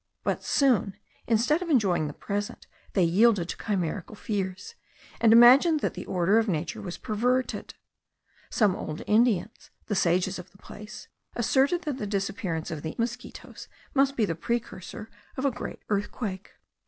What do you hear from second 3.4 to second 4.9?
to chimerical fears,